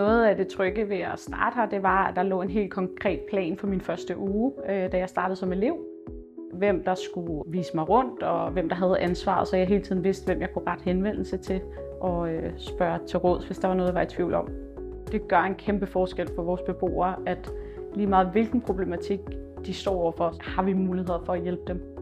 [0.00, 2.70] Noget af det trygge ved at starte her, det var, at der lå en helt
[2.70, 5.78] konkret plan for min første uge, øh, da jeg startede som elev.
[6.52, 10.04] Hvem der skulle vise mig rundt, og hvem der havde ansvaret, så jeg hele tiden
[10.04, 11.60] vidste, hvem jeg kunne rette henvendelse til
[12.00, 14.48] og øh, spørge til råds, hvis der var noget, jeg var i tvivl om.
[15.12, 17.50] Det gør en kæmpe forskel for vores beboere, at
[17.94, 19.20] lige meget hvilken problematik
[19.66, 21.99] de står overfor, har vi muligheder for at hjælpe dem.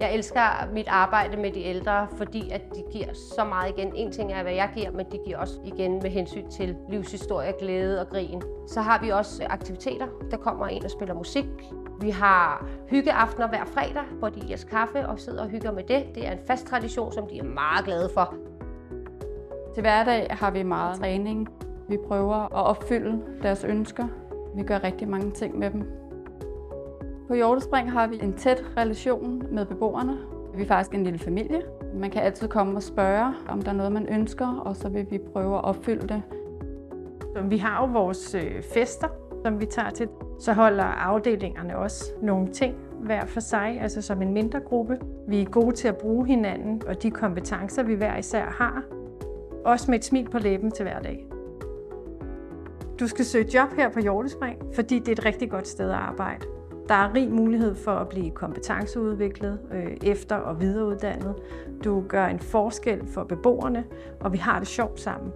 [0.00, 3.92] Jeg elsker mit arbejde med de ældre, fordi at de giver så meget igen.
[3.94, 7.52] En ting er, hvad jeg giver, men de giver også igen med hensyn til livshistorie,
[7.60, 8.42] glæde og grin.
[8.68, 10.06] Så har vi også aktiviteter.
[10.30, 11.46] Der kommer en og spiller musik.
[12.00, 15.82] Vi har hyggeaftener hver fredag, hvor de giver os kaffe og sidder og hygger med
[15.82, 16.04] det.
[16.14, 18.34] Det er en fast tradition, som de er meget glade for.
[19.74, 21.48] Til hverdag har vi meget træning.
[21.88, 24.04] Vi prøver at opfylde deres ønsker.
[24.56, 26.04] Vi gør rigtig mange ting med dem.
[27.28, 30.18] På Hjortespring har vi en tæt relation med beboerne.
[30.54, 31.62] Vi er faktisk en lille familie.
[31.94, 35.06] Man kan altid komme og spørge, om der er noget, man ønsker, og så vil
[35.10, 36.22] vi prøve at opfylde det.
[37.50, 39.08] Vi har jo vores øh, fester,
[39.44, 40.08] som vi tager til.
[40.40, 44.98] Så holder afdelingerne også nogle ting hver for sig, altså som en mindre gruppe.
[45.28, 48.82] Vi er gode til at bruge hinanden og de kompetencer, vi hver især har.
[49.64, 51.26] Også med et smil på læben til hverdag.
[53.00, 55.96] Du skal søge job her på Hjortespring, fordi det er et rigtig godt sted at
[55.96, 56.46] arbejde.
[56.88, 61.34] Der er rig mulighed for at blive kompetenceudviklet, øh, efter- og videreuddannet.
[61.84, 63.84] Du gør en forskel for beboerne,
[64.20, 65.32] og vi har det sjovt sammen.